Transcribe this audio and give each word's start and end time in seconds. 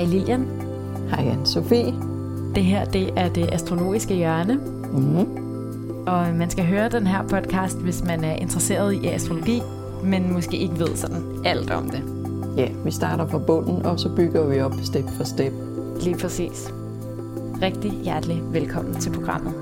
Hej 0.00 0.08
Lilian. 0.08 0.46
Hej 1.10 1.28
anne 1.28 1.46
Sofie. 1.46 1.94
Det 2.54 2.64
her 2.64 2.84
det 2.84 3.10
er 3.16 3.28
det 3.28 3.48
astrologiske 3.52 4.14
hjørne. 4.14 4.54
Mm-hmm. 4.92 6.06
Og 6.06 6.34
man 6.34 6.50
skal 6.50 6.64
høre 6.64 6.88
den 6.88 7.06
her 7.06 7.22
podcast, 7.22 7.78
hvis 7.78 8.04
man 8.04 8.24
er 8.24 8.34
interesseret 8.34 8.92
i 8.92 9.06
astrologi, 9.06 9.62
men 10.04 10.32
måske 10.32 10.56
ikke 10.56 10.78
ved 10.78 10.96
sådan 10.96 11.22
alt 11.44 11.70
om 11.70 11.90
det. 11.90 12.02
Ja, 12.56 12.68
vi 12.84 12.90
starter 12.90 13.26
fra 13.26 13.38
bunden, 13.38 13.86
og 13.86 14.00
så 14.00 14.14
bygger 14.16 14.46
vi 14.46 14.60
op 14.60 14.74
step 14.82 15.04
for 15.16 15.24
step. 15.24 15.52
Lige 16.02 16.16
præcis. 16.16 16.74
Rigtig 17.62 17.92
hjertelig 17.92 18.42
velkommen 18.52 18.94
til 18.94 19.10
programmet. 19.10 19.54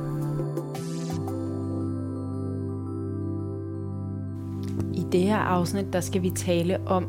I 4.95 5.05
det 5.13 5.21
her 5.21 5.39
afsnit, 5.39 5.93
der 5.93 6.01
skal 6.01 6.23
vi 6.23 6.31
tale 6.31 6.79
om, 6.87 7.07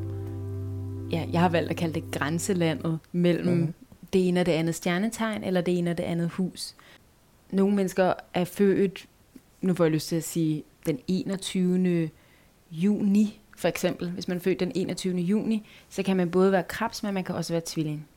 ja, 1.11 1.25
jeg 1.31 1.41
har 1.41 1.49
valgt 1.49 1.69
at 1.69 1.77
kalde 1.77 1.93
det 1.93 2.11
grænselandet 2.11 2.99
mellem 3.11 3.57
mm. 3.57 3.73
det 4.13 4.27
ene 4.27 4.39
og 4.39 4.45
det 4.45 4.51
andet 4.51 4.75
stjernetegn, 4.75 5.43
eller 5.43 5.61
det 5.61 5.77
ene 5.77 5.91
og 5.91 5.97
det 5.97 6.03
andet 6.03 6.29
hus. 6.29 6.75
Nogle 7.51 7.75
mennesker 7.75 8.13
er 8.33 8.45
født, 8.45 9.07
nu 9.61 9.73
får 9.73 9.83
jeg 9.83 9.91
lyst 9.91 10.07
til 10.07 10.15
at 10.15 10.23
sige, 10.23 10.63
den 10.85 10.99
21. 11.07 12.09
juni, 12.71 13.39
for 13.57 13.67
eksempel. 13.67 14.09
Hvis 14.09 14.27
man 14.27 14.37
er 14.37 14.41
født 14.41 14.59
den 14.59 14.71
21. 14.75 15.17
juni, 15.17 15.67
så 15.89 16.03
kan 16.03 16.17
man 16.17 16.31
både 16.31 16.51
være 16.51 16.63
krebs, 16.63 17.03
men 17.03 17.13
man 17.13 17.23
kan 17.23 17.35
også 17.35 17.53
være 17.53 17.63
tvilling. 17.65 18.07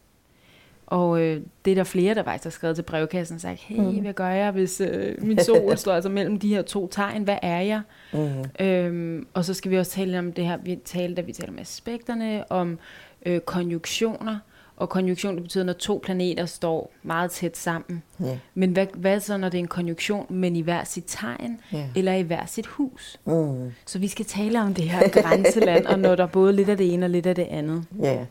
Og 0.86 1.20
øh, 1.20 1.40
det 1.64 1.70
er 1.70 1.74
der 1.74 1.84
flere, 1.84 2.14
der 2.14 2.22
faktisk 2.22 2.44
har 2.44 2.50
skrevet 2.50 2.76
til 2.76 2.82
brevkassen 2.82 3.34
og 3.34 3.40
sagt, 3.40 3.60
hey, 3.60 3.78
mm. 3.78 4.00
hvad 4.00 4.12
gør 4.12 4.28
jeg, 4.28 4.50
hvis 4.50 4.80
øh, 4.80 5.14
min 5.22 5.38
sol 5.38 5.76
står 5.78 5.92
altså 5.92 6.08
mellem 6.10 6.38
de 6.38 6.48
her 6.48 6.62
to 6.62 6.86
tegn? 6.86 7.22
Hvad 7.22 7.38
er 7.42 7.60
jeg? 7.60 7.80
Mm. 8.12 8.64
Øhm, 8.66 9.26
og 9.34 9.44
så 9.44 9.54
skal 9.54 9.70
vi 9.70 9.78
også 9.78 9.92
tale 9.92 10.18
om 10.18 10.32
det 10.32 10.46
her, 10.46 10.56
vi 10.56 10.78
talte, 10.84 11.14
da 11.14 11.20
vi 11.20 11.32
taler 11.32 11.52
om 11.52 11.58
aspekterne, 11.58 12.52
om 12.52 12.78
øh, 13.26 13.40
konjunktioner. 13.40 14.38
Og 14.76 14.88
konjunktion, 14.88 15.34
det 15.34 15.42
betyder, 15.42 15.64
når 15.64 15.72
to 15.72 16.00
planeter 16.04 16.46
står 16.46 16.92
meget 17.02 17.30
tæt 17.30 17.56
sammen. 17.56 18.02
Yeah. 18.22 18.36
Men 18.54 18.72
hvad, 18.72 18.86
hvad 18.94 19.20
så, 19.20 19.36
når 19.36 19.48
det 19.48 19.58
er 19.58 19.62
en 19.62 19.68
konjunktion, 19.68 20.26
men 20.28 20.56
i 20.56 20.60
hver 20.60 20.84
sit 20.84 21.04
tegn, 21.06 21.60
Yeah. 21.74 21.84
eller 21.96 22.12
i 22.12 22.22
hver 22.22 22.46
sit 22.46 22.66
hus? 22.66 23.20
Mm. 23.24 23.72
Så 23.86 23.98
vi 23.98 24.08
skal 24.08 24.24
tale 24.24 24.60
om 24.60 24.74
det 24.74 24.84
her 24.84 25.08
grænseland, 25.22 25.86
og 25.86 25.98
når 25.98 26.14
der 26.14 26.22
er 26.22 26.28
både 26.28 26.52
lidt 26.52 26.68
af 26.68 26.76
det 26.76 26.92
ene 26.92 27.06
og 27.06 27.10
lidt 27.10 27.26
af 27.26 27.34
det 27.34 27.46
andet. 27.50 27.84
Ja, 28.00 28.24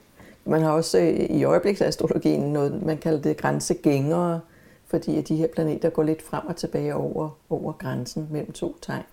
man 0.45 0.61
har 0.61 0.71
også 0.71 0.99
øh, 0.99 1.09
i 1.13 1.43
øjebliksastrologien 1.43 2.41
noget, 2.41 2.83
man 2.85 2.97
kalder 2.97 3.21
det 3.21 3.37
grænsegængere, 3.37 4.39
fordi 4.87 5.17
at 5.17 5.27
de 5.27 5.35
her 5.35 5.47
planeter 5.47 5.89
går 5.89 6.03
lidt 6.03 6.21
frem 6.21 6.47
og 6.47 6.55
tilbage 6.55 6.95
over, 6.95 7.29
over 7.49 7.71
grænsen 7.71 8.27
mellem 8.31 8.51
to 8.51 8.75
tegn. 8.81 9.03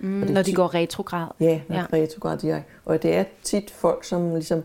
Mm, 0.00 0.20
Og 0.22 0.26
det 0.26 0.34
når 0.34 0.42
de 0.42 0.52
går 0.54 0.74
retrograd. 0.74 1.26
Ja, 1.40 1.60
når 1.68 1.76
Ja. 1.76 1.84
retrograd 1.92 2.38
de 2.38 2.50
er. 2.50 2.62
Og 2.84 3.02
det 3.02 3.14
er 3.14 3.24
tit 3.42 3.70
folk, 3.70 4.04
som 4.04 4.34
ligesom 4.34 4.62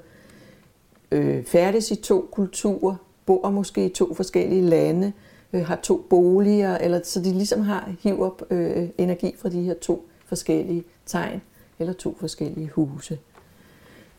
øh, 1.12 1.44
færdes 1.46 1.92
i 1.92 1.96
to 1.96 2.30
kulturer, 2.32 2.96
bor 3.26 3.50
måske 3.50 3.86
i 3.86 3.90
to 3.90 4.14
forskellige 4.14 4.62
lande, 4.62 5.14
øh, 5.54 5.66
har 5.66 5.76
to 5.76 6.06
boliger, 6.10 6.78
eller 6.78 7.00
så 7.04 7.20
de 7.20 7.32
ligesom 7.34 7.62
har 7.62 7.92
hiver 8.00 8.30
øh, 8.50 8.90
energi 8.98 9.36
fra 9.42 9.50
de 9.50 9.62
her 9.62 9.74
to 9.74 10.06
forskellige 10.26 10.84
tegn, 11.06 11.42
eller 11.80 11.94
to 11.94 12.16
forskellige 12.20 12.70
huse. 12.70 13.20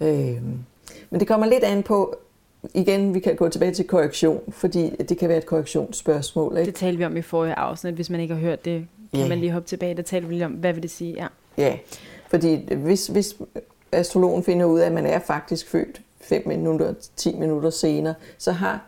Øh, 0.00 0.42
men 1.11 1.20
det 1.20 1.28
kommer 1.28 1.47
lidt 1.47 1.64
an 1.64 1.83
på, 1.83 2.16
igen, 2.75 3.14
vi 3.14 3.20
kan 3.20 3.36
gå 3.36 3.48
tilbage 3.48 3.75
til 3.75 3.86
korrektion, 3.86 4.41
fordi 4.48 4.91
det 5.08 5.19
kan 5.19 5.28
være 5.28 5.39
et 5.39 5.47
korrektionsspørgsmål. 5.47 6.56
Ikke? 6.56 6.66
Det 6.66 6.74
talte 6.74 6.98
vi 6.98 7.05
om 7.05 7.16
i 7.16 7.22
forrige 7.22 7.55
afsnit. 7.55 7.94
Hvis 7.94 8.11
man 8.11 8.20
ikke 8.20 8.34
har 8.34 8.41
hørt 8.41 8.64
det, 8.64 8.86
kan 9.12 9.20
Ja. 9.22 9.28
man 9.28 9.39
lige 9.39 9.52
hoppe 9.52 9.69
tilbage. 9.69 9.94
Der 9.94 10.02
talte 10.02 10.28
vi 10.28 10.34
lige 10.34 10.47
om, 10.47 10.52
hvad 10.52 10.72
vil 10.72 10.83
det 10.83 10.91
sige? 10.91 11.12
Ja. 11.14 11.27
Ja, 11.58 11.78
fordi 12.30 12.74
hvis, 12.74 13.06
hvis 13.06 13.36
astrologen 13.92 14.44
finder 14.44 14.66
ud 14.66 14.80
af, 14.80 14.86
at 14.86 14.92
man 14.92 15.06
er 15.06 15.19
faktisk 15.19 15.69
født 15.69 16.00
5 16.20 16.42
minutter, 16.48 16.94
10 17.17 17.36
minutter 17.36 17.70
senere, 17.70 18.14
så 18.39 18.52
har, 18.52 18.80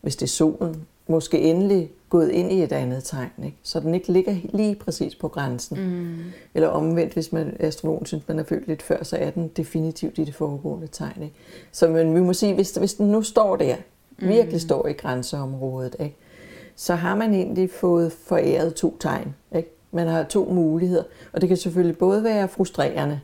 hvis 0.00 0.16
det 0.16 0.26
er 0.26 0.30
solen, 0.30 0.86
måske 1.06 1.38
endelig 1.38 1.90
gået 2.12 2.30
ind 2.30 2.52
i 2.52 2.62
et 2.62 2.72
andet 2.72 3.04
tegn, 3.04 3.30
ikke? 3.44 3.56
så 3.62 3.80
den 3.80 3.94
ikke 3.94 4.12
ligger 4.12 4.36
lige 4.44 4.74
præcis 4.74 5.14
på 5.14 5.28
grænsen. 5.28 5.78
Mm. 5.80 6.18
Eller 6.54 6.68
omvendt, 6.68 7.12
hvis 7.12 7.32
man 7.32 7.56
astrologen 7.60 8.06
synes, 8.06 8.28
man 8.28 8.38
er 8.38 8.44
født 8.44 8.68
lidt 8.68 8.82
før, 8.82 9.04
så 9.04 9.16
er 9.16 9.30
den 9.30 9.48
definitivt 9.48 10.18
i 10.18 10.24
det 10.24 10.34
foregående 10.34 10.86
tegn. 10.86 11.22
Ikke? 11.22 11.34
Så 11.72 11.88
men 11.88 12.14
vi 12.14 12.20
må 12.20 12.32
sige, 12.32 12.54
hvis, 12.54 12.74
hvis 12.76 12.94
den 12.94 13.06
nu 13.06 13.22
står 13.22 13.56
der, 13.56 13.76
virkelig 14.18 14.60
står 14.60 14.86
i 14.86 14.92
grænseområdet, 14.92 15.96
ikke? 16.00 16.16
så 16.76 16.94
har 16.94 17.14
man 17.14 17.34
egentlig 17.34 17.70
fået 17.70 18.12
foræret 18.12 18.74
to 18.74 18.96
tegn. 19.00 19.34
Ikke? 19.56 19.70
Man 19.90 20.06
har 20.06 20.22
to 20.22 20.44
muligheder, 20.44 21.04
og 21.32 21.40
det 21.40 21.48
kan 21.48 21.56
selvfølgelig 21.56 21.98
både 21.98 22.24
være 22.24 22.48
frustrerende, 22.48 23.20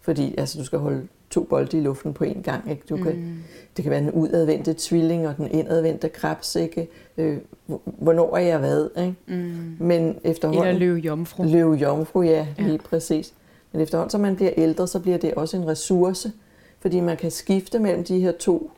fordi 0.00 0.34
altså, 0.38 0.58
du 0.58 0.64
skal 0.64 0.78
holde 0.78 1.08
to 1.30 1.42
bolde 1.42 1.78
i 1.78 1.80
luften 1.80 2.12
på 2.14 2.24
én 2.24 2.42
gang. 2.42 2.70
Ikke? 2.70 2.82
Du 2.88 2.96
kan, 2.96 3.16
Mm. 3.16 3.34
Det 3.76 3.82
kan 3.82 3.90
være 3.90 4.00
den 4.00 4.10
udadvendte 4.10 4.74
tvilling 4.78 5.28
og 5.28 5.36
den 5.36 5.50
indadvendte 5.50 6.08
krebs. 6.08 6.56
Ikke? 6.56 6.88
Øh, 7.18 7.38
hvornår 7.84 8.36
er 8.36 8.40
jeg 8.40 8.58
hvad? 8.58 8.88
Ikke? 8.98 9.14
Mm. 9.26 9.76
Men 9.78 10.02
Eller 10.02 10.14
efterhånden... 10.24 10.76
løv 10.76 10.94
jomfru. 10.94 11.44
Løve 11.44 11.74
jomfru, 11.74 12.22
ja, 12.22 12.46
Ja. 12.58 12.62
lige 12.62 12.78
præcis. 12.78 13.34
Men 13.72 13.82
efterhånden, 13.82 14.10
som 14.10 14.20
man 14.20 14.36
bliver 14.36 14.52
ældre, 14.56 14.86
så 14.86 14.98
bliver 15.00 15.18
det 15.18 15.34
også 15.34 15.56
en 15.56 15.66
ressource, 15.68 16.32
fordi 16.80 17.00
man 17.00 17.16
kan 17.16 17.30
skifte 17.30 17.78
mellem 17.78 18.04
de 18.04 18.20
her 18.20 18.32
to 18.32 18.70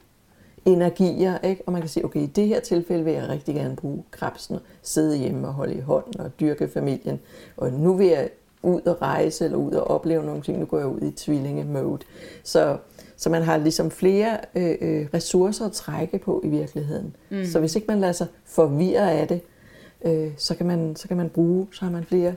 energier, 0.65 1.39
ikke? 1.39 1.63
og 1.67 1.73
man 1.73 1.83
kan 1.83 1.89
sige, 1.89 2.05
okay, 2.05 2.21
i 2.21 2.27
det 2.27 2.47
her 2.49 2.61
tilfælde 2.61 3.05
vil 3.05 3.13
jeg 3.13 3.29
rigtig 3.29 3.55
gerne 3.55 3.77
bruge 3.77 4.03
krebsen, 4.11 4.57
sidde 4.83 5.17
hjemme 5.19 5.47
og 5.49 5.55
holde 5.55 5.75
i 5.75 5.81
hånden 5.81 6.21
og 6.21 6.31
dyrke 6.41 6.69
familien, 6.69 7.21
og 7.57 7.73
nu 7.73 7.95
vil 7.95 8.07
jeg 8.07 8.29
ud 8.63 8.81
og 8.81 9.03
rejse, 9.03 9.45
eller 9.45 9.59
ud 9.59 9.73
og 9.73 9.91
opleve 9.91 10.25
nogle 10.25 10.43
ting, 10.43 10.59
nu 10.59 10.65
går 10.65 10.79
jeg 10.79 10.87
ud 10.87 11.01
i 11.01 11.11
tvillinge-mode. 11.11 12.03
Så, 12.43 12.77
så 13.17 13.31
man 13.31 13.43
har 13.43 13.57
ligesom 13.57 13.91
flere 13.91 14.39
øh, 14.55 14.77
øh, 14.81 15.07
ressourcer 15.15 15.67
at 15.67 15.73
trække 15.73 16.19
på 16.19 16.41
i 16.45 16.49
virkeligheden. 16.49 17.17
Mm. 17.31 17.45
Så 17.47 17.61
hvis 17.61 17.77
ikke 17.77 17.87
man 17.89 18.01
lader 18.01 18.13
sig 18.13 18.27
forvirre 18.45 19.13
af 19.13 19.29
det, 19.29 19.41
øh, 20.05 20.33
så, 20.37 20.55
kan 20.55 20.67
man, 20.67 20.97
så 20.97 21.09
kan 21.09 21.17
man 21.17 21.29
bruge, 21.29 21.67
så 21.73 21.85
har 21.85 21.93
man 21.93 22.05
flere 22.05 22.35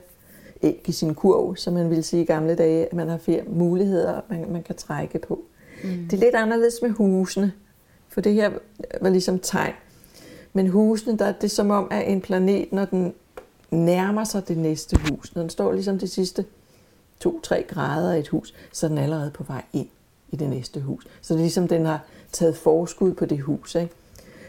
æg 0.62 0.82
i 0.86 0.92
sin 0.92 1.14
kurv, 1.14 1.56
som 1.56 1.74
man 1.74 1.90
ville 1.90 2.02
sige 2.02 2.22
i 2.22 2.26
gamle 2.26 2.54
dage, 2.54 2.86
at 2.86 2.92
man 2.92 3.08
har 3.08 3.18
flere 3.18 3.42
muligheder, 3.46 4.20
man, 4.30 4.46
man 4.52 4.62
kan 4.62 4.74
trække 4.74 5.18
på. 5.18 5.44
Mm. 5.84 5.90
Det 6.10 6.12
er 6.12 6.20
lidt 6.20 6.34
anderledes 6.34 6.74
med 6.82 6.90
husene, 6.90 7.52
for 8.08 8.20
det 8.20 8.34
her 8.34 8.50
var 9.00 9.08
ligesom 9.08 9.38
tegn. 9.38 9.72
Men 10.52 10.68
husene, 10.68 11.18
der 11.18 11.24
er 11.24 11.32
det 11.32 11.50
som 11.50 11.70
om, 11.70 11.88
at 11.90 12.12
en 12.12 12.20
planet, 12.20 12.72
når 12.72 12.84
den 12.84 13.14
nærmer 13.74 14.24
sig 14.24 14.48
det 14.48 14.58
næste 14.58 14.98
hus, 15.08 15.34
når 15.34 15.42
den 15.42 15.50
står 15.50 15.72
ligesom 15.72 15.98
de 15.98 16.08
sidste 16.08 16.44
2-3 17.26 17.66
grader 17.66 18.14
i 18.14 18.18
et 18.18 18.28
hus, 18.28 18.54
så 18.72 18.86
er 18.86 18.88
den 18.88 18.98
allerede 18.98 19.30
på 19.30 19.42
vej 19.42 19.62
ind 19.72 19.88
i 20.30 20.36
det 20.36 20.48
næste 20.48 20.80
hus. 20.80 21.06
Så 21.20 21.34
det 21.34 21.40
er 21.40 21.42
ligesom, 21.42 21.68
den 21.68 21.86
har 21.86 22.04
taget 22.32 22.56
forskud 22.56 23.14
på 23.14 23.26
det 23.26 23.40
hus. 23.40 23.74
Ikke? 23.74 23.92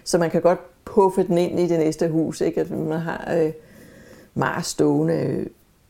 Så 0.03 0.17
man 0.17 0.31
kan 0.31 0.41
godt 0.41 0.59
puffe 0.85 1.23
den 1.23 1.37
ind 1.37 1.59
i 1.59 1.67
det 1.67 1.79
næste 1.79 2.09
hus. 2.09 2.41
Ikke? 2.41 2.61
At 2.61 2.69
man 2.69 2.99
har 2.99 3.33
øh, 3.37 3.51
Mars 4.33 4.67
stående 4.67 5.13
øh, 5.13 5.45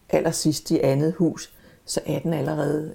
allersidst 0.09 0.71
i 0.71 0.79
andet 0.79 1.13
hus, 1.13 1.53
så 1.85 2.01
er 2.05 2.19
den 2.19 2.33
allerede, 2.33 2.93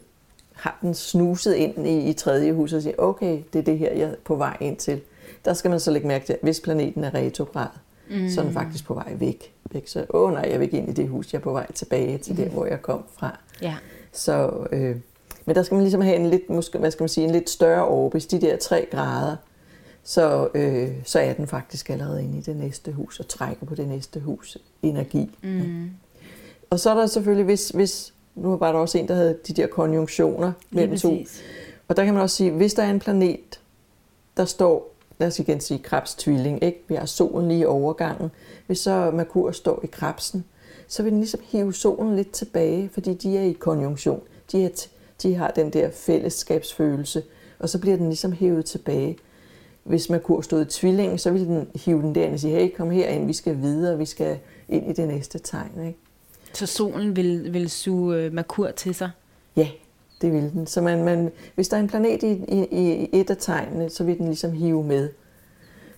har 0.53 0.79
den 0.83 0.95
snuset 0.95 1.55
ind 1.55 1.87
i, 1.87 2.09
i 2.09 2.13
tredje 2.13 2.53
hus 2.53 2.73
og 2.73 2.83
siger, 2.83 2.95
okay, 2.99 3.43
det 3.53 3.59
er 3.59 3.63
det 3.63 3.79
her, 3.79 3.93
jeg 3.93 4.09
er 4.09 4.15
på 4.25 4.35
vej 4.35 4.57
ind 4.61 4.77
til. 4.77 5.01
Der 5.45 5.55
skal 5.55 5.71
man 5.71 5.81
så 5.81 5.91
lægge 5.91 6.09
mærke 6.09 6.27
til, 6.27 6.33
at 6.33 6.39
hvis 6.43 6.61
planeten 6.61 7.05
er 7.05 7.15
retrograd, 7.15 7.69
mm. 8.11 8.29
så 8.29 8.41
er 8.41 8.45
den 8.45 8.55
faktisk 8.55 8.85
på 8.85 8.95
vej 8.95 9.15
væk. 9.19 9.55
Ikke? 9.75 9.91
Så, 9.91 10.07
åh 10.11 10.33
nej, 10.33 10.49
jeg 10.51 10.61
vil 10.61 10.65
ikke 10.65 10.79
ind 10.79 10.89
i 10.89 10.93
det 10.93 11.09
hus, 11.09 11.33
jeg 11.33 11.39
er 11.39 11.43
på 11.43 11.53
vej 11.53 11.73
tilbage 11.73 12.19
til 12.19 12.37
der, 12.37 12.49
hvor 12.49 12.67
jeg 12.67 12.83
kom 12.83 13.05
fra. 13.13 13.39
Ja. 13.63 13.77
Så, 14.13 14.67
øh, 14.73 14.97
men 15.45 15.57
der 15.57 15.63
skal 15.63 15.75
man 15.75 15.85
ligesom 15.85 16.01
have 16.01 16.17
en 16.17 16.31
lidt, 16.31 16.51
måske, 16.51 16.79
hvad 16.79 16.91
skal 16.91 17.03
man 17.03 17.09
sige, 17.09 17.25
en 17.25 17.31
lidt 17.31 17.51
større 17.51 17.85
orbis, 17.85 18.27
de 18.27 18.41
der 18.41 18.57
3 18.57 18.87
grader, 18.91 19.37
så, 20.05 20.49
øh, 20.55 20.89
så 21.05 21.21
er 21.21 21.33
den 21.33 21.47
faktisk 21.47 21.91
allerede 21.91 22.25
inde 22.25 22.39
i 22.39 22.41
det 22.41 22.57
næste 22.57 22.93
hus 22.93 23.21
og 23.21 23.29
trækker 23.29 23.67
på 23.67 23.75
det 23.75 23.89
næste 23.89 24.21
hus 24.21 24.59
energi. 24.83 25.39
Mm. 25.43 25.91
Og 26.71 26.81
så 26.81 26.91
er 26.91 26.95
der 26.95 27.07
selvfølgelig, 27.07 27.45
hvis, 27.45 27.69
hvis 27.69 28.15
nu 28.35 28.57
var 28.57 28.73
der 28.73 28.79
også 28.79 28.99
en, 28.99 29.09
der 29.09 29.15
havde 29.15 29.39
de 29.49 29.53
der 29.53 29.67
konjunktioner 29.67 30.53
mellem 30.71 30.97
to. 30.97 31.17
Og 31.89 31.97
der 31.97 32.05
kan 32.05 32.15
man 32.15 32.23
også 32.23 32.37
sige, 32.37 32.51
hvis 32.51 32.75
der 32.75 32.83
er 32.83 32.91
en 32.91 32.99
planet, 32.99 33.61
der 34.37 34.45
står, 34.45 34.95
lad 35.21 35.29
os 35.29 35.39
igen 35.39 35.61
sige 35.61 35.79
krebs 35.79 36.15
tvilling, 36.15 36.65
ikke? 36.65 36.85
vi 36.89 36.95
har 36.95 37.07
solen 37.07 37.49
lige 37.49 37.61
i 37.61 37.65
overgangen, 37.65 38.31
hvis 38.67 38.79
så 38.79 39.11
Merkur 39.11 39.51
står 39.51 39.81
i 39.85 39.87
krebsen, 39.87 40.45
så 40.89 41.03
vil 41.03 41.13
den 41.13 41.21
ligesom 41.21 41.41
hive 41.45 41.75
solen 41.75 42.17
lidt 42.17 42.31
tilbage, 42.31 42.91
fordi 42.93 43.15
de 43.15 43.39
er 43.39 43.43
i 43.43 43.53
konjunktion. 43.53 44.21
De, 44.53 44.65
er 44.65 44.87
de 45.23 45.35
har 45.35 45.51
den 45.51 45.71
der 45.73 45.91
fællesskabsfølelse, 45.91 47.23
og 47.59 47.69
så 47.69 47.79
bliver 47.81 47.97
den 47.97 48.07
ligesom 48.07 48.33
hævet 48.33 48.65
tilbage. 48.65 49.19
Hvis 49.85 50.11
Merkur 50.11 50.41
stod 50.41 50.63
i 50.63 50.65
tvillingen, 50.65 51.19
så 51.19 51.31
ville 51.31 51.47
den 51.47 51.69
hive 51.75 52.03
den 52.03 52.15
derind 52.15 52.33
og 52.33 52.41
sige, 52.41 52.55
hey, 52.55 52.77
kom 52.77 52.91
herind, 52.91 53.27
vi 53.27 53.33
skal 53.33 53.57
videre, 53.63 53.99
vi 53.99 54.05
skal 54.05 54.39
ind 54.69 54.91
i 54.91 54.93
det 54.93 55.09
næste 55.09 55.39
tegn. 55.39 55.87
Ikke? 55.87 55.99
Så 56.53 56.67
solen 56.67 57.17
vil, 57.17 57.53
vil 57.53 57.71
suge 57.71 58.17
øh, 58.17 58.33
Merkur 58.33 58.71
til 58.71 58.95
sig. 58.95 59.11
Ja, 59.57 59.69
det 60.23 60.33
vil 60.33 60.51
den. 60.53 60.67
Så 60.67 60.81
man, 60.81 61.05
man, 61.05 61.31
hvis 61.55 61.69
der 61.69 61.77
er 61.77 61.81
en 61.81 61.89
planet 61.89 62.23
i, 62.23 62.45
i, 62.49 62.67
i 62.73 63.09
et 63.13 63.31
af 63.31 63.37
tegnene, 63.37 63.91
så 63.91 64.05
vil 64.05 64.19
den 64.19 64.27
ligesom 64.27 64.53
hive 64.53 64.85
med. 64.85 65.09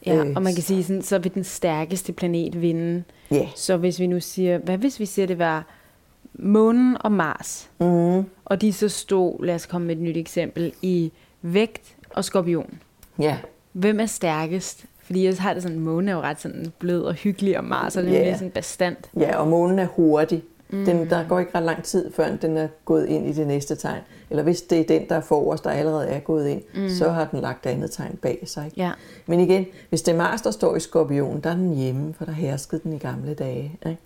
Ja, 0.06 0.14
Øh, 0.24 0.32
og 0.36 0.42
man 0.42 0.54
kan 0.54 0.62
sige 0.62 0.84
sådan, 0.84 1.02
så 1.02 1.18
vil 1.18 1.34
den 1.34 1.44
stærkeste 1.44 2.12
planet 2.12 2.60
vinde. 2.62 3.02
Ja. 3.30 3.48
Så 3.56 3.76
hvis 3.76 4.00
vi 4.00 4.06
nu 4.06 4.20
siger, 4.20 4.58
hvad 4.58 4.78
hvis 4.78 5.00
vi 5.00 5.06
siger, 5.06 5.26
det 5.26 5.38
var 5.38 5.66
månen 6.34 6.96
og 7.00 7.12
Mars, 7.12 7.70
Mm. 7.80 8.24
og 8.44 8.60
de 8.60 8.72
så 8.72 8.88
stod, 8.88 9.44
lad 9.44 9.54
os 9.54 9.66
komme 9.66 9.86
med 9.86 9.96
et 9.96 10.02
nyt 10.02 10.16
eksempel, 10.16 10.72
i 10.82 11.12
vægt 11.42 11.96
og 12.10 12.24
skorpion. 12.24 12.78
Ja. 13.18 13.36
hvem 13.72 14.00
er 14.00 14.06
stærkest? 14.06 14.84
Fordi 15.02 15.24
jeg 15.24 15.34
har 15.38 15.54
det 15.54 15.62
sådan, 15.62 15.78
månen 15.80 16.08
er 16.08 16.12
jo 16.12 16.20
ret 16.20 16.40
sådan 16.40 16.72
blød 16.78 17.02
og 17.02 17.14
hyggelig, 17.14 17.58
og 17.58 17.64
Mars 17.64 17.96
er 17.96 18.02
nemlig 18.02 18.18
Ja. 18.20 18.34
sådan 18.34 18.50
bastant. 18.50 19.10
Ja, 19.20 19.36
og 19.36 19.48
månen 19.48 19.78
er 19.78 19.86
hurtig. 19.86 20.42
Mm. 20.72 20.84
Den, 20.84 21.10
der 21.10 21.28
går 21.28 21.38
ikke 21.38 21.54
ret 21.54 21.62
lang 21.62 21.82
tid, 21.82 22.12
før 22.12 22.36
den 22.36 22.56
er 22.56 22.68
gået 22.84 23.06
ind 23.06 23.26
i 23.26 23.32
det 23.32 23.46
næste 23.46 23.76
tegn. 23.76 24.00
Eller 24.30 24.42
hvis 24.42 24.62
det 24.62 24.80
er 24.80 24.84
den, 24.84 25.08
der 25.08 25.14
er 25.16 25.20
forrest, 25.20 25.64
der 25.64 25.70
allerede 25.70 26.08
er 26.08 26.20
gået 26.20 26.48
ind, 26.48 26.62
mm. 26.74 26.88
så 26.88 27.08
har 27.08 27.24
den 27.24 27.40
lagt 27.40 27.66
andet 27.66 27.90
tegn 27.90 28.16
bag 28.22 28.42
sig. 28.46 28.64
Ikke? 28.64 28.80
Ja, 28.80 28.92
Men 29.26 29.40
igen, 29.40 29.66
hvis 29.88 30.02
det 30.02 30.12
er 30.12 30.16
Mars, 30.16 30.42
der 30.42 30.50
står 30.50 30.76
i 30.76 30.80
skorpion, 30.80 31.40
der 31.40 31.50
er 31.50 31.54
den 31.54 31.74
hjemme, 31.74 32.14
for 32.14 32.24
der 32.24 32.32
herskede 32.32 32.80
den 32.84 32.92
i 32.92 32.98
gamle 32.98 33.34
dage. 33.34 33.78
Ikke? 33.86 33.98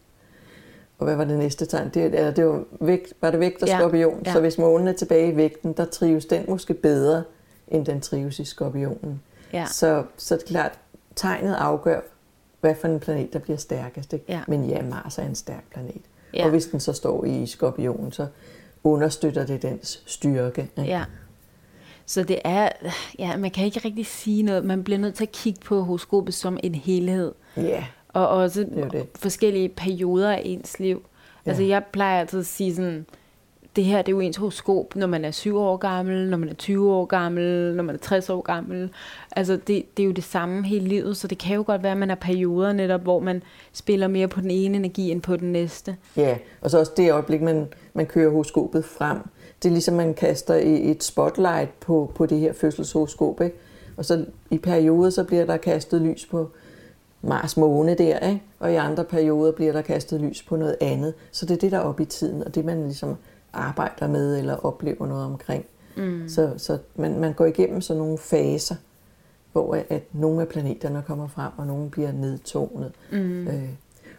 Og 0.98 1.04
hvad 1.04 1.16
var 1.16 1.24
det 1.24 1.38
næste 1.38 1.66
tegn? 1.66 1.88
Det, 1.94 2.04
eller 2.04 2.30
det 2.30 2.46
var, 2.46 2.62
vægt, 2.80 3.12
var 3.20 3.30
det 3.30 3.40
vægt 3.40 3.62
og 3.62 3.68
Ja, 3.68 3.78
skorpion. 3.78 4.22
ja. 4.26 4.32
Så 4.32 4.40
hvis 4.40 4.58
månen 4.58 4.88
er 4.88 4.92
tilbage 4.92 5.32
i 5.32 5.36
vægten, 5.36 5.72
der 5.72 5.84
trives 5.84 6.26
den 6.26 6.44
måske 6.48 6.74
bedre, 6.74 7.22
end 7.68 7.86
den 7.86 8.00
trives 8.00 8.38
i 8.38 8.44
skorpionen. 8.44 9.22
ja, 9.52 9.66
Så, 9.66 10.02
så 10.16 10.34
er 10.34 10.38
det 10.38 10.46
klart, 10.46 10.72
tegnet 11.16 11.54
afgør, 11.54 12.00
hvad 12.60 12.74
for 12.74 12.88
en 12.88 13.00
planet, 13.00 13.32
der 13.32 13.38
bliver 13.38 13.56
stærkest. 13.58 14.12
Ikke? 14.12 14.24
Ja. 14.28 14.40
Men 14.48 14.64
ja, 14.64 14.82
Mars 14.82 15.18
er 15.18 15.22
en 15.22 15.34
stærk 15.34 15.64
planet. 15.70 16.02
Ja. 16.36 16.44
Og 16.44 16.50
hvis 16.50 16.66
den 16.66 16.80
så 16.80 16.92
står 16.92 17.24
i 17.24 17.46
skorpionen, 17.46 18.12
så 18.12 18.26
understøtter 18.84 19.46
det 19.46 19.62
dens 19.62 20.02
styrke. 20.06 20.60
Ikke? 20.78 20.90
ja. 20.90 21.04
Så 22.06 22.22
det 22.22 22.38
er, 22.44 22.68
ja, 23.18 23.36
man 23.36 23.50
kan 23.50 23.64
ikke 23.64 23.80
rigtig 23.84 24.06
sige 24.06 24.42
noget. 24.42 24.64
Man 24.64 24.84
bliver 24.84 24.98
nødt 24.98 25.14
til 25.14 25.24
at 25.24 25.32
kigge 25.32 25.60
på 25.64 25.80
horoskopet 25.82 26.34
som 26.34 26.58
en 26.62 26.74
helhed. 26.74 27.32
ja. 27.56 27.84
Og 28.08 28.28
også 28.28 28.60
Det 28.60 28.88
det. 28.92 29.06
forskellige 29.14 29.68
perioder 29.68 30.32
af 30.32 30.42
ens 30.44 30.78
liv. 30.78 31.02
Ja. 31.46 31.50
Altså 31.50 31.62
jeg 31.64 31.84
plejer 31.92 32.20
altid 32.20 32.40
at 32.40 32.46
sige 32.46 32.74
sådan, 32.74 33.06
det 33.76 33.84
her 33.84 34.02
det 34.02 34.12
er 34.12 34.17
jo 34.17 34.20
ens 34.20 34.37
horoskop, 34.37 34.96
når 34.96 35.06
man 35.06 35.25
er 35.25 35.31
7 35.31 35.58
år 35.58 35.76
gammel, 35.76 36.31
når 36.31 36.37
man 36.37 36.49
er 36.49 36.55
20 36.55 36.93
år 36.93 37.05
gammel, 37.05 37.75
når 37.76 37.82
man 37.82 37.94
er 37.94 37.99
60 37.99 38.31
år 38.31 38.40
gammel. 38.40 38.90
Altså 39.37 39.52
det, 39.52 39.96
det 39.96 40.02
er 40.02 40.06
jo 40.06 40.12
det 40.12 40.25
samme 40.25 40.67
hele 40.67 40.88
livet, 40.88 41.17
så 41.17 41.28
det 41.28 41.38
kan 41.38 41.56
jo 41.56 41.64
godt 41.67 41.82
være, 41.82 41.93
at 41.93 41.99
man 41.99 42.08
har 42.08 42.17
perioder 42.17 42.73
netop, 42.73 43.02
hvor 43.02 43.20
man 43.20 43.43
spiller 43.73 44.08
mere 44.08 44.28
på 44.28 44.40
den 44.40 44.50
ene 44.50 44.76
energi 44.76 45.11
end 45.11 45.23
på 45.23 45.37
den 45.37 45.52
næste. 45.52 45.96
Ja, 46.17 46.37
og 46.61 46.70
så 46.70 46.78
også 46.78 46.93
det 46.96 47.12
øjeblik, 47.12 47.43
man, 47.43 47.69
man 47.94 48.06
kører 48.06 48.31
horoskopet 48.31 48.84
frem. 48.84 49.19
Det 49.62 49.69
er 49.69 49.73
ligesom, 49.73 49.94
man 49.94 50.14
kaster 50.14 50.55
i 50.55 50.90
et 50.90 51.05
spotlight 51.05 51.81
på, 51.81 52.12
på 52.14 52.26
det 52.26 52.38
her 52.38 52.52
fødselshoroskop. 52.52 53.40
Ikke? 53.40 53.56
Og 53.96 54.05
så 54.05 54.25
i 54.50 54.58
perioder, 54.58 55.11
så 55.11 55.25
bliver 55.25 55.46
der 55.46 55.56
kastet 55.56 56.02
lys 56.02 56.26
på 56.26 56.50
Mars 57.23 57.56
måne 57.56 57.94
der, 57.94 58.19
ikke? 58.19 58.43
og 58.61 58.73
i 58.73 58.75
andre 58.75 59.05
perioder 59.05 59.52
bliver 59.52 59.73
der 59.73 59.82
kastet 59.82 60.20
lys 60.20 60.43
på 60.43 60.56
noget 60.56 60.76
andet. 60.81 61.14
Så 61.31 61.46
det 61.46 61.55
er 61.55 61.58
det, 61.58 61.73
der 61.73 61.78
er 61.78 61.82
oppe 61.82 62.02
i 62.02 62.06
tiden, 62.06 62.43
og 62.43 62.55
det 62.55 62.64
man 62.64 62.82
ligesom 62.84 63.17
arbejder 63.56 64.08
med 64.08 64.38
eller 64.38 64.56
oplever 64.56 65.06
noget 65.06 65.24
omkring. 65.24 65.64
Mm. 65.96 66.28
Så, 66.28 66.54
så 66.56 66.78
man, 66.96 67.20
man 67.20 67.32
går 67.32 67.46
igennem 67.46 67.80
sådan 67.80 68.02
nogle 68.02 68.18
faser, 68.18 68.74
hvor 69.52 69.78
at, 69.88 70.02
nogle 70.12 70.40
af 70.42 70.48
planeterne 70.48 71.02
kommer 71.06 71.28
frem, 71.28 71.52
og 71.56 71.66
nogle 71.66 71.90
bliver 71.90 72.12
nedtonet. 72.12 72.92
Mm. 73.12 73.48
Øh, 73.48 73.68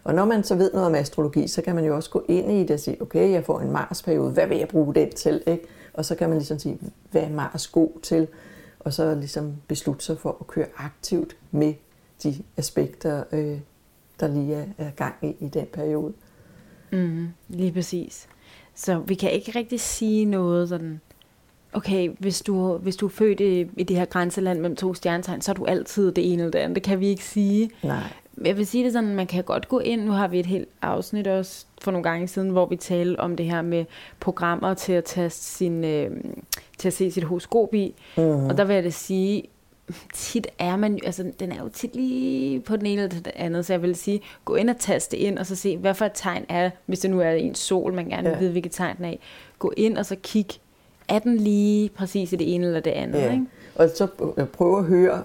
og 0.04 0.14
når 0.14 0.24
man 0.24 0.44
så 0.44 0.54
ved 0.54 0.72
noget 0.72 0.86
om 0.86 0.94
astrologi, 0.94 1.48
så 1.48 1.62
kan 1.62 1.74
man 1.74 1.84
jo 1.84 1.94
også 1.96 2.10
gå 2.10 2.24
ind 2.28 2.52
i 2.52 2.60
det 2.60 2.70
og 2.70 2.80
sige, 2.80 3.02
okay, 3.02 3.30
jeg 3.30 3.44
får 3.44 3.60
en 3.60 3.72
Mars-periode, 3.72 4.30
hvad 4.30 4.46
vil 4.46 4.58
jeg 4.58 4.68
bruge 4.68 4.94
den 4.94 5.10
til? 5.12 5.42
Ikke? 5.46 5.64
Og 5.94 6.04
så 6.04 6.14
kan 6.14 6.28
man 6.28 6.38
ligesom 6.38 6.58
sige, 6.58 6.78
hvad 7.10 7.22
er 7.22 7.30
Mars 7.30 7.68
god 7.68 7.90
til? 8.02 8.28
Og 8.80 8.92
så 8.92 9.14
ligesom 9.14 9.56
beslutte 9.68 10.04
sig 10.04 10.18
for 10.18 10.36
at 10.40 10.46
køre 10.46 10.66
aktivt 10.76 11.36
med 11.50 11.74
de 12.22 12.42
aspekter, 12.56 13.24
øh, 13.32 13.58
der 14.20 14.28
lige 14.28 14.54
er, 14.54 14.64
er 14.78 14.90
gang 14.90 15.14
i 15.22 15.36
i 15.40 15.48
den 15.48 15.66
periode. 15.72 16.12
Mm, 16.92 17.28
lige 17.48 17.72
præcis. 17.72 18.28
Så 18.78 18.98
vi 18.98 19.14
kan 19.14 19.30
ikke 19.30 19.52
rigtig 19.58 19.80
sige 19.80 20.24
noget 20.24 20.68
sådan, 20.68 21.00
okay, 21.72 22.10
hvis 22.18 22.40
du, 22.40 22.76
hvis 22.76 22.96
du 22.96 23.06
er 23.06 23.10
født 23.10 23.40
i, 23.40 23.66
i 23.76 23.82
det 23.82 23.96
her 23.96 24.04
grænseland 24.04 24.60
mellem 24.60 24.76
to 24.76 24.94
stjernetegn, 24.94 25.40
så 25.40 25.52
er 25.52 25.54
du 25.54 25.64
altid 25.64 26.12
det 26.12 26.32
ene 26.32 26.42
eller 26.42 26.50
det 26.50 26.58
andet. 26.58 26.74
Det 26.74 26.82
kan 26.82 27.00
vi 27.00 27.06
ikke 27.06 27.24
sige. 27.24 27.70
Nej. 27.82 28.02
Jeg 28.44 28.56
vil 28.56 28.66
sige 28.66 28.84
det 28.84 28.92
sådan, 28.92 29.14
man 29.14 29.26
kan 29.26 29.44
godt 29.44 29.68
gå 29.68 29.78
ind, 29.78 30.04
nu 30.04 30.12
har 30.12 30.28
vi 30.28 30.40
et 30.40 30.46
helt 30.46 30.68
afsnit 30.82 31.26
også 31.26 31.66
for 31.82 31.90
nogle 31.90 32.02
gange 32.02 32.28
siden, 32.28 32.50
hvor 32.50 32.66
vi 32.66 32.76
talte 32.76 33.20
om 33.20 33.36
det 33.36 33.46
her 33.46 33.62
med 33.62 33.84
programmer 34.20 34.74
til 34.74 34.92
at 34.92 35.04
taste 35.04 35.44
sin, 35.44 35.84
øh, 35.84 36.10
til 36.78 36.88
at 36.88 36.94
se 36.94 37.10
sit 37.10 37.24
horoskop 37.24 37.74
i. 37.74 37.94
Mhm. 38.16 38.26
Og 38.26 38.56
der 38.58 38.64
vil 38.64 38.74
jeg 38.74 38.84
da 38.84 38.90
sige, 38.90 39.42
tit 40.14 40.46
er 40.58 40.76
man 40.76 40.98
altså 41.04 41.24
den 41.40 41.52
er 41.52 41.62
jo 41.62 41.68
tit 41.68 41.96
lige 41.96 42.60
på 42.60 42.76
den 42.76 42.86
ene 42.86 43.02
eller 43.02 43.20
det 43.20 43.32
andet, 43.36 43.66
så 43.66 43.72
jeg 43.72 43.82
vil 43.82 43.96
sige, 43.96 44.20
gå 44.44 44.54
ind 44.54 44.70
og 44.70 44.76
taste 44.78 45.16
ind, 45.16 45.38
og 45.38 45.46
så 45.46 45.56
se, 45.56 45.76
hvad 45.76 45.94
for 45.94 46.04
et 46.04 46.12
tegn 46.14 46.44
er, 46.48 46.70
hvis 46.86 46.98
det 46.98 47.10
nu 47.10 47.20
er 47.20 47.30
en 47.30 47.54
sol, 47.54 47.92
man 47.94 48.08
gerne 48.08 48.22
vil 48.22 48.32
Ja. 48.32 48.38
vide, 48.38 48.50
hvilket 48.50 48.72
tegn 48.72 48.96
den 48.96 49.04
er 49.04 49.10
i. 49.10 49.20
Gå 49.58 49.72
ind 49.76 49.98
og 49.98 50.06
så 50.06 50.16
kig, 50.22 50.46
er 51.08 51.18
den 51.18 51.36
lige 51.36 51.88
præcis 51.88 52.32
i 52.32 52.36
det 52.36 52.54
ene 52.54 52.66
eller 52.66 52.80
det 52.80 52.90
andet, 52.90 53.18
Ja. 53.18 53.32
ikke? 53.32 53.46
Og 53.74 53.88
så 53.94 54.06
øh, 54.38 54.46
prøve 54.46 54.78
at 54.78 54.84
høre 54.84 55.22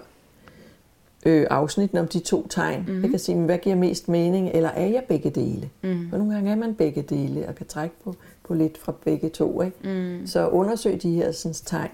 øh, 1.26 1.46
afsnitten 1.50 1.98
om 1.98 2.08
de 2.08 2.18
to 2.18 2.46
tegn. 2.48 2.80
Mm-hmm. 2.86 3.02
Jeg 3.02 3.10
kan 3.10 3.18
sige, 3.18 3.38
hvad 3.38 3.58
giver 3.58 3.76
mest 3.76 4.08
mening, 4.08 4.50
eller 4.54 4.68
er 4.68 4.86
jeg 4.86 5.02
begge 5.08 5.30
dele? 5.30 5.70
Mm. 5.82 6.10
For 6.10 6.18
nogle 6.18 6.34
gange 6.34 6.50
er 6.50 6.56
man 6.56 6.74
begge 6.74 7.02
dele, 7.02 7.48
og 7.48 7.54
kan 7.54 7.66
trække 7.66 7.94
på, 8.04 8.14
på 8.44 8.54
lidt 8.54 8.78
fra 8.78 8.94
begge 9.04 9.28
to. 9.28 9.62
Ikke? 9.62 9.76
Mm. 9.84 10.26
Så 10.26 10.48
undersøg 10.48 11.02
de 11.02 11.14
her 11.14 11.32
sådan, 11.32 11.54
tegn. 11.54 11.90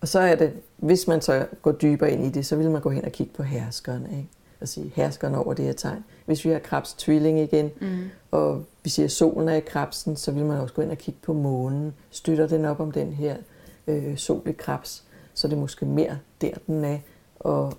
Og 0.00 0.08
så 0.08 0.20
er 0.20 0.34
det, 0.34 0.52
hvis 0.76 1.06
man 1.06 1.20
så 1.20 1.46
går 1.62 1.72
dybere 1.72 2.12
ind 2.12 2.24
i 2.24 2.28
det, 2.28 2.46
så 2.46 2.56
vil 2.56 2.70
man 2.70 2.80
gå 2.80 2.90
hen 2.90 3.04
og 3.04 3.12
kigge 3.12 3.32
på 3.32 3.42
herskeren. 3.42 4.06
Ikke? 4.10 4.28
Og 4.60 4.68
sige, 4.68 4.92
herskeren 4.94 5.34
over 5.34 5.54
det 5.54 5.64
her 5.64 5.72
tegn. 5.72 6.04
Hvis 6.26 6.44
vi 6.44 6.50
har 6.50 6.58
krebs 6.58 6.92
tvilling 6.92 7.40
igen, 7.40 7.70
mm. 7.80 7.98
og 8.30 8.64
vi 8.82 8.90
siger, 8.90 9.06
at 9.06 9.12
solen 9.12 9.48
er 9.48 9.54
i 9.54 9.60
krebsen, 9.60 10.16
så 10.16 10.32
vil 10.32 10.44
man 10.44 10.60
også 10.60 10.74
gå 10.74 10.82
ind 10.82 10.90
og 10.90 10.98
kigge 10.98 11.20
på 11.22 11.32
månen. 11.32 11.94
Støtter 12.10 12.46
den 12.46 12.64
op 12.64 12.80
om 12.80 12.92
den 12.92 13.12
her 13.12 13.36
øh, 13.86 14.16
sol 14.16 14.42
i 14.48 14.52
krebs, 14.52 15.04
så 15.34 15.46
er 15.46 15.48
det 15.48 15.58
måske 15.58 15.86
mere 15.86 16.18
der, 16.40 16.54
den 16.66 16.84
er. 16.84 16.98
Og 17.40 17.72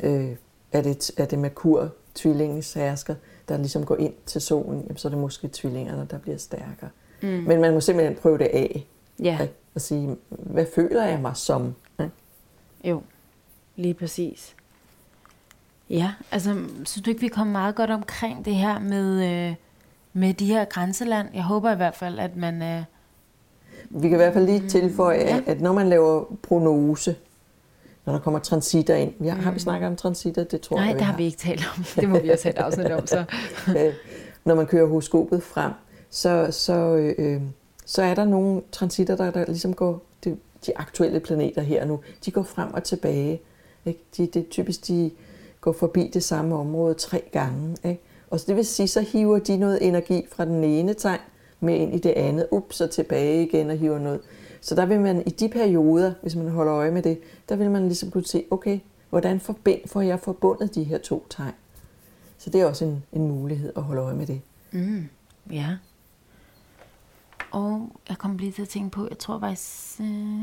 øh, 0.00 0.30
er, 0.72 0.82
det, 0.82 1.10
er 1.16 1.24
det 1.24 1.38
Merkur, 1.38 1.92
tvillingens 2.14 2.72
hersker, 2.72 3.14
der 3.48 3.56
ligesom 3.56 3.84
går 3.84 3.96
ind 3.96 4.14
til 4.26 4.40
solen, 4.40 4.80
jamen, 4.80 4.96
så 4.96 5.08
er 5.08 5.10
det 5.10 5.18
måske 5.18 5.48
tvillingerne, 5.52 6.06
der 6.10 6.18
bliver 6.18 6.38
stærkere. 6.38 6.90
Mm. 7.22 7.28
Men 7.28 7.60
man 7.60 7.74
må 7.74 7.80
simpelthen 7.80 8.16
prøve 8.16 8.38
det 8.38 8.44
af. 8.44 8.86
Ja, 9.22 9.38
Ikke? 9.42 9.54
Og 9.78 9.82
sige, 9.82 10.16
hvad 10.28 10.66
føler 10.74 11.04
jeg 11.04 11.20
mig 11.20 11.36
som? 11.36 11.74
Ikke? 12.00 12.10
jo, 12.84 13.02
lige 13.76 13.94
præcis. 13.94 14.54
Ja, 15.90 16.12
altså, 16.30 16.54
synes 16.84 17.04
du 17.04 17.10
ikke, 17.10 17.20
vi 17.20 17.28
kom 17.28 17.46
meget 17.46 17.74
godt 17.74 17.90
omkring 17.90 18.44
det 18.44 18.54
her 18.54 18.78
med, 18.78 19.24
øh, 19.48 19.54
med 20.12 20.34
de 20.34 20.46
her 20.46 20.64
grænseland? 20.64 21.28
Jeg 21.34 21.42
håber 21.42 21.72
i 21.72 21.76
hvert 21.76 21.94
fald, 21.94 22.18
at 22.18 22.36
man... 22.36 22.62
Øh, 22.62 22.82
Vi 23.90 24.08
kan 24.08 24.12
i 24.12 24.16
hvert 24.16 24.32
fald 24.32 24.46
lige 24.46 24.68
tilføje, 24.68 25.18
Ja. 25.18 25.40
at 25.46 25.60
når 25.60 25.72
man 25.72 25.88
laver 25.88 26.24
prognose, 26.42 27.16
når 28.06 28.12
der 28.12 28.20
kommer 28.20 28.40
transitter 28.40 28.94
ind, 28.94 29.12
ja, 29.24 29.34
har 29.34 29.50
vi 29.50 29.58
snakket 29.58 29.88
om 29.88 29.96
transitter? 29.96 30.44
Det 30.44 30.60
tror 30.60 30.76
nej, 30.76 30.86
jeg, 30.86 30.94
det 30.94 31.02
har 31.02 31.16
vi 31.16 31.24
ikke 31.24 31.38
talt 31.38 31.68
om. 31.76 31.84
Det 32.00 32.08
må 32.08 32.18
vi 32.18 32.28
også 32.28 32.44
have 32.44 32.54
et 32.58 32.58
afsnit 32.58 32.86
om, 32.90 33.06
så... 33.06 33.24
øh, 33.78 33.94
når 34.44 34.54
man 34.54 34.66
kører 34.66 34.86
horoskopet 34.86 35.42
frem, 35.42 35.72
så, 36.10 36.48
så, 36.50 36.74
øh, 37.18 37.42
så 37.88 38.02
er 38.02 38.14
der 38.14 38.24
nogle 38.24 38.62
transitter, 38.72 39.16
der, 39.16 39.30
der 39.30 39.44
ligesom 39.46 39.74
går, 39.74 40.02
de, 40.24 40.36
de 40.66 40.78
aktuelle 40.78 41.20
planeter 41.20 41.62
her 41.62 41.84
nu, 41.84 42.00
de 42.24 42.30
går 42.30 42.42
frem 42.42 42.74
og 42.74 42.84
tilbage. 42.84 43.40
Ikke? 43.84 44.00
De, 44.16 44.26
det 44.26 44.36
er 44.36 44.50
typisk, 44.50 44.86
de 44.86 45.10
går 45.60 45.72
forbi 45.72 46.10
det 46.14 46.24
samme 46.24 46.56
område 46.56 46.94
tre 46.94 47.22
gange. 47.32 47.76
Ikke? 47.84 48.00
Og 48.30 48.40
så 48.40 48.44
det 48.48 48.56
vil 48.56 48.66
sige, 48.66 48.88
så 48.88 49.00
hiver 49.00 49.38
de 49.38 49.56
noget 49.56 49.86
energi 49.86 50.26
fra 50.30 50.44
den 50.44 50.64
ene 50.64 50.94
tegn 50.94 51.20
med 51.60 51.74
ind 51.74 51.94
i 51.94 51.98
det 51.98 52.10
andet, 52.10 52.46
ups, 52.50 52.76
så 52.76 52.86
tilbage 52.86 53.42
igen 53.42 53.70
og 53.70 53.76
hiver 53.76 53.98
noget. 53.98 54.20
Så 54.60 54.74
der 54.74 54.86
vil 54.86 55.00
man 55.00 55.22
i 55.26 55.30
de 55.30 55.48
perioder, 55.48 56.12
hvis 56.22 56.36
man 56.36 56.48
holder 56.48 56.74
øje 56.74 56.90
med 56.90 57.02
det, 57.02 57.18
der 57.48 57.56
vil 57.56 57.70
man 57.70 57.82
ligesom 57.82 58.10
kunne 58.10 58.26
se, 58.26 58.44
okay, 58.50 58.78
hvordan 59.10 59.40
forbind, 59.40 59.80
får 59.86 60.00
jeg 60.00 60.20
forbundet 60.20 60.74
de 60.74 60.84
her 60.84 60.98
to 60.98 61.26
tegn? 61.30 61.54
Så 62.38 62.50
det 62.50 62.60
er 62.60 62.66
også 62.66 62.84
en, 62.84 63.04
en 63.12 63.28
mulighed 63.28 63.72
at 63.76 63.82
holde 63.82 64.02
øje 64.02 64.14
med 64.14 64.26
det. 64.26 64.40
Mm, 64.72 65.08
ja. 65.50 65.76
Og 67.50 67.92
jeg 68.08 68.18
kom 68.18 68.36
lige 68.36 68.52
til 68.52 68.62
at 68.62 68.68
tænke 68.68 68.90
på, 68.90 69.06
jeg 69.10 69.18
tror 69.18 69.40
faktisk... 69.40 70.00
Øh... 70.00 70.40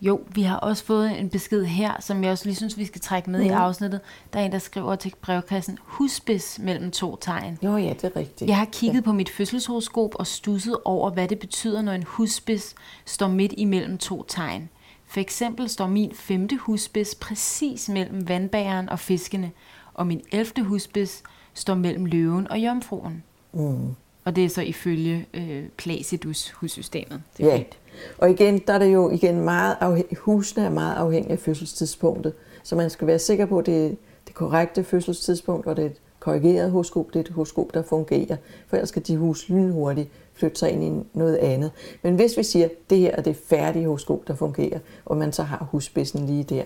Jo, 0.00 0.20
vi 0.34 0.42
har 0.42 0.56
også 0.56 0.84
fået 0.84 1.20
en 1.20 1.28
besked 1.28 1.64
her, 1.64 2.00
som 2.00 2.24
jeg 2.24 2.32
også 2.32 2.44
lige 2.44 2.56
synes, 2.56 2.78
vi 2.78 2.84
skal 2.84 3.00
trække 3.00 3.30
med 3.30 3.40
mm. 3.40 3.46
i 3.46 3.48
afsnittet. 3.48 4.00
Der 4.32 4.40
er 4.40 4.44
en, 4.44 4.52
der 4.52 4.58
skriver 4.58 4.94
til 4.94 5.12
brevkassen, 5.22 5.78
husbis 5.82 6.58
mellem 6.62 6.90
to 6.90 7.16
tegn. 7.16 7.58
Jo, 7.62 7.76
ja, 7.76 7.92
det 7.92 8.04
er 8.04 8.16
rigtigt. 8.16 8.48
Jeg 8.48 8.56
har 8.56 8.68
kigget 8.72 9.00
ja. 9.00 9.04
på 9.04 9.12
mit 9.12 9.30
fødselshoroskop 9.30 10.14
og 10.14 10.26
stusset 10.26 10.76
over, 10.84 11.10
hvad 11.10 11.28
det 11.28 11.38
betyder, 11.38 11.82
når 11.82 11.92
en 11.92 12.02
husspids 12.02 12.74
står 13.04 13.28
midt 13.28 13.54
imellem 13.56 13.98
to 13.98 14.22
tegn. 14.22 14.68
For 15.06 15.20
eksempel 15.20 15.68
står 15.68 15.86
min 15.86 16.12
femte 16.14 16.56
husspids 16.56 17.14
præcis 17.14 17.88
mellem 17.88 18.28
vandbæren 18.28 18.88
og 18.88 18.98
fiskene, 18.98 19.50
og 19.94 20.06
min 20.06 20.20
elfte 20.32 20.62
husspids 20.62 21.22
står 21.54 21.74
mellem 21.74 22.04
løven 22.04 22.50
og 22.50 22.58
jomfruen. 22.58 23.22
Mm. 23.52 23.94
Og 24.24 24.36
det 24.36 24.44
er 24.44 24.48
så 24.48 24.62
ifølge 24.62 25.26
øh, 25.34 25.64
Placidus 25.76 26.50
hussystemet. 26.50 27.22
Det 27.36 27.44
er 27.46 27.50
Ja, 27.50 27.56
fint. 27.56 27.78
og 28.18 28.30
igen, 28.30 28.58
der 28.66 28.72
er 28.72 28.78
det 28.78 28.92
jo 28.94 29.10
igen 29.10 29.40
meget 29.40 29.76
afhæng- 29.80 30.18
husene 30.18 30.64
er 30.64 30.70
meget 30.70 30.94
afhængige 30.96 31.32
af 31.32 31.38
fødselstidspunktet, 31.38 32.32
så 32.62 32.76
man 32.76 32.90
skal 32.90 33.06
være 33.06 33.18
sikker 33.18 33.46
på, 33.46 33.58
at 33.58 33.66
det 33.66 33.86
er 33.86 33.90
det 34.26 34.34
korrekte 34.34 34.84
fødselstidspunkt, 34.84 35.66
og 35.66 35.76
det 35.76 35.82
er 35.82 35.86
et 35.86 35.96
korrigeret 36.20 36.70
horoskop, 36.70 37.06
det 37.08 37.16
er 37.16 37.20
et 37.20 37.28
horoskop, 37.28 37.74
der 37.74 37.82
fungerer, 37.82 38.36
for 38.66 38.76
ellers 38.76 38.88
skal 38.88 39.02
de 39.06 39.16
hus 39.16 39.48
lynhurtigt 39.48 40.08
flytte 40.34 40.58
sig 40.58 40.70
ind 40.70 40.84
i 40.84 41.06
noget 41.18 41.36
andet. 41.36 41.70
Men 42.02 42.14
hvis 42.14 42.36
vi 42.38 42.42
siger, 42.42 42.64
at 42.64 42.70
det 42.90 42.98
her 42.98 43.10
er 43.16 43.22
det 43.22 43.36
færdige 43.48 43.84
horoskop, 43.86 44.28
der 44.28 44.34
fungerer, 44.34 44.78
og 45.04 45.16
man 45.16 45.32
så 45.32 45.42
har 45.42 45.68
husspidsen 45.70 46.26
lige 46.26 46.44
der, 46.44 46.62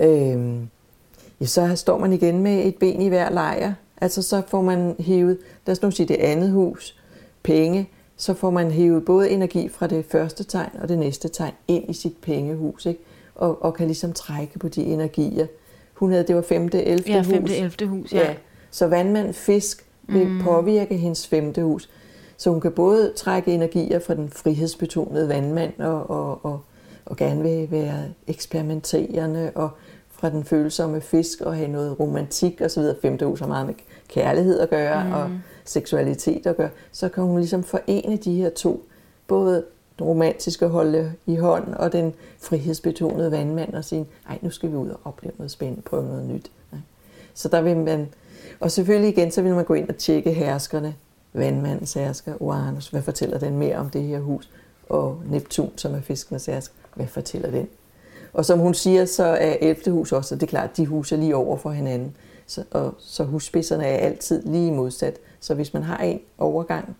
øh, 0.00 0.56
ja, 1.40 1.46
så 1.46 1.76
står 1.76 1.98
man 1.98 2.12
igen 2.12 2.42
med 2.42 2.64
et 2.66 2.76
ben 2.76 3.02
i 3.02 3.08
hver 3.08 3.30
lejr. 3.30 3.72
Altså 4.00 4.22
så 4.22 4.42
får 4.48 4.62
man 4.62 4.94
hævet, 4.98 5.38
lad 5.66 5.72
os 5.72 5.82
nu 5.82 5.90
sige 5.90 6.08
det 6.08 6.16
andet 6.16 6.50
hus, 6.50 6.96
penge, 7.42 7.88
så 8.16 8.34
får 8.34 8.50
man 8.50 8.70
hævet 8.70 9.04
både 9.04 9.30
energi 9.30 9.68
fra 9.68 9.86
det 9.86 10.04
første 10.04 10.44
tegn 10.44 10.70
og 10.82 10.88
det 10.88 10.98
næste 10.98 11.28
tegn 11.28 11.52
ind 11.68 11.90
i 11.90 11.92
sit 11.92 12.16
pengehus, 12.22 12.86
ikke? 12.86 13.00
Og, 13.34 13.62
og 13.62 13.74
kan 13.74 13.86
ligesom 13.86 14.12
trække 14.12 14.58
på 14.58 14.68
de 14.68 14.82
energier. 14.82 15.46
Hun 15.94 16.10
havde, 16.10 16.26
det 16.26 16.36
var 16.36 16.42
5. 16.42 16.70
11. 16.74 17.02
Ja, 17.06 17.18
hus. 17.18 17.26
5. 17.26 17.44
11. 17.44 17.86
hus, 17.86 18.12
ja. 18.12 18.18
ja. 18.18 18.34
Så 18.70 18.86
vandmand 18.86 19.32
fisk 19.32 19.86
vil 20.02 20.26
mm. 20.26 20.40
påvirke 20.42 20.96
hendes 20.96 21.26
femte 21.26 21.62
hus. 21.62 21.88
Så 22.36 22.50
hun 22.50 22.60
kan 22.60 22.72
både 22.72 23.12
trække 23.16 23.52
energier 23.52 23.98
fra 23.98 24.14
den 24.14 24.30
frihedsbetonede 24.30 25.28
vandmand 25.28 25.80
og, 25.80 26.10
og, 26.10 26.44
og, 26.44 26.60
og 27.06 27.16
gerne 27.16 27.42
vil 27.42 27.70
være 27.70 28.04
eksperimenterende 28.26 29.52
og 29.54 29.70
fra 30.20 30.30
den 30.30 30.44
følsomme 30.44 31.00
fisk 31.00 31.40
og 31.40 31.56
have 31.56 31.68
noget 31.68 32.00
romantik 32.00 32.60
osv. 32.60 32.82
Femte 33.02 33.26
hus 33.26 33.40
har 33.40 33.46
meget 33.46 33.66
med 33.66 33.74
kærlighed 34.08 34.60
at 34.60 34.70
gøre 34.70 35.04
mm. 35.04 35.12
og 35.12 35.30
seksualitet 35.64 36.46
at 36.46 36.56
gøre. 36.56 36.70
Så 36.92 37.08
kan 37.08 37.24
hun 37.24 37.38
ligesom 37.38 37.62
forene 37.62 38.16
de 38.16 38.34
her 38.34 38.50
to. 38.50 38.84
Både 39.26 39.64
den 39.98 40.06
romantiske 40.06 40.66
holde 40.66 41.12
i 41.26 41.36
hånd 41.36 41.74
og 41.74 41.92
den 41.92 42.14
frihedsbetonede 42.40 43.30
vandmand 43.30 43.74
og 43.74 43.84
sige, 43.84 44.06
nej, 44.28 44.38
nu 44.42 44.50
skal 44.50 44.70
vi 44.70 44.76
ud 44.76 44.88
og 44.88 45.00
opleve 45.04 45.34
noget 45.38 45.50
spændende, 45.50 45.82
prøve 45.82 46.04
noget 46.04 46.24
nyt. 46.24 46.50
Så 47.34 47.48
der 47.48 47.60
vil 47.60 47.76
man, 47.76 48.08
og 48.60 48.70
selvfølgelig 48.70 49.18
igen, 49.18 49.30
så 49.30 49.42
vil 49.42 49.54
man 49.54 49.64
gå 49.64 49.74
ind 49.74 49.88
og 49.88 49.96
tjekke 49.96 50.32
herskerne, 50.32 50.94
vandmandens 51.32 51.94
hersker, 51.94 52.42
Uranus, 52.42 52.88
hvad 52.88 53.02
fortæller 53.02 53.38
den 53.38 53.58
mere 53.58 53.76
om 53.76 53.90
det 53.90 54.02
her 54.02 54.20
hus, 54.20 54.50
og 54.88 55.22
Neptun, 55.30 55.70
som 55.76 55.94
er 55.94 56.00
fiskenes 56.00 56.46
hersker, 56.46 56.74
hvad 56.94 57.06
fortæller 57.06 57.50
den? 57.50 57.68
Og 58.32 58.44
som 58.44 58.58
hun 58.58 58.74
siger, 58.74 59.04
så 59.04 59.24
er 59.24 59.56
11. 59.60 59.90
hus 59.90 60.12
også, 60.12 60.34
og 60.34 60.40
det 60.40 60.46
er 60.46 60.50
klart, 60.50 60.76
de 60.76 60.86
huse 60.86 61.14
er 61.14 61.18
lige 61.18 61.36
over 61.36 61.56
for 61.56 61.70
hinanden. 61.70 62.16
Så, 62.46 62.64
og, 62.70 62.94
så 62.98 63.24
husspidserne 63.24 63.84
er 63.84 63.96
altid 63.96 64.42
lige 64.42 64.72
modsat. 64.72 65.18
Så 65.40 65.54
hvis 65.54 65.74
man 65.74 65.82
har 65.82 65.98
en 65.98 66.20
overgang, 66.38 66.96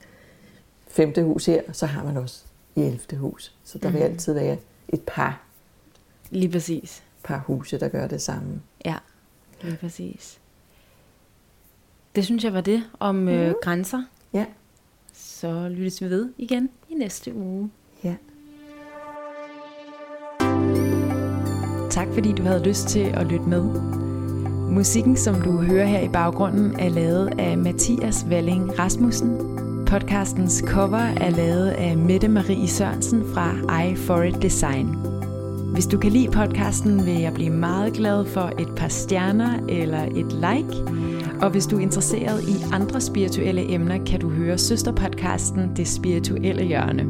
femte 0.88 1.22
hus 1.22 1.46
her, 1.46 1.62
så 1.72 1.87
har 1.87 2.04
man 2.04 2.16
også 2.16 2.42
i 2.76 2.80
11. 2.80 3.16
hus. 3.16 3.54
Så 3.64 3.78
der 3.78 3.88
mm. 3.88 3.94
vil 3.94 4.02
mhm. 4.02 4.12
altid 4.12 4.32
være 4.32 4.56
et 4.88 5.02
par. 5.06 5.42
Lige 6.30 6.49
præcis. 6.49 7.02
Par 7.22 7.44
huse, 7.46 7.80
der 7.80 7.88
gør 7.88 8.06
det 8.06 8.22
samme. 8.22 8.62
Ja, 8.84 8.96
lige 9.62 9.76
præcis. 9.76 10.38
Det 12.14 12.25
synes 12.25 12.44
jeg 12.44 12.52
var 12.52 12.60
det 12.60 12.82
om 12.99 13.14
mm. 13.14 13.28
øh, 13.28 13.46
mhm. 13.46 13.54
grænser. 13.62 14.02
Ja. 14.32 14.46
Så 15.12 15.68
lyttes 15.68 16.02
vi 16.02 16.10
ved 16.10 16.32
igen 16.38 16.70
i 16.88 16.94
næste 16.94 17.34
uge. 17.34 17.70
Ja. 18.04 18.14
Tak 22.00 22.09
fordi 22.14 22.33
du 22.33 22.42
havde 22.42 22.62
lyst 22.69 22.88
til 22.88 23.00
at 23.14 23.26
lytte 23.26 23.45
med. 23.49 23.62
Musikken, 24.71 25.16
som 25.16 25.35
du 25.35 25.50
hører 25.50 25.87
her 25.87 26.00
i 26.00 26.09
baggrunden, 26.09 26.75
er 26.78 26.88
lavet 26.88 27.30
af 27.38 27.59
Mathias 27.59 28.26
Valling 28.28 28.78
Rasmussen. 28.78 29.37
Podcastens 29.87 30.62
cover 30.66 30.99
er 30.99 31.30
lavet 31.30 31.69
af 31.69 31.97
Mette 31.97 32.28
Marie 32.28 32.69
Sørensen 32.69 33.23
fra 33.35 33.80
I 33.83 33.95
For 33.95 34.23
It 34.23 34.42
Design. 34.42 34.87
Hvis 35.73 35.87
du 35.87 35.99
kan 35.99 36.12
lide 36.12 36.30
podcasten, 36.30 37.07
vil 37.07 37.21
jeg 37.21 37.35
blive 37.35 37.50
meget 37.50 37.92
glad 37.92 38.25
for 38.25 38.52
et 38.59 38.69
par 38.76 38.88
stjerner 38.88 39.59
eller 39.69 40.02
et 40.02 40.33
like. 40.33 40.76
Og 41.42 41.50
hvis 41.50 41.66
du 41.66 41.76
er 41.76 41.80
interesseret 41.80 42.42
i 42.49 42.54
andre 42.73 43.00
spirituelle 43.00 43.73
emner, 43.75 44.04
kan 44.04 44.21
du 44.21 44.28
høre 44.28 44.59
søsterpodcasten 44.59 45.71
Det 45.76 45.88
Spirituelle 45.88 46.64
Hjørne. 46.64 47.04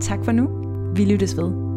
Tak 0.00 0.24
for 0.24 0.32
nu. 0.32 0.48
Vi 0.94 1.04
lyttes 1.04 1.36
ved. 1.36 1.69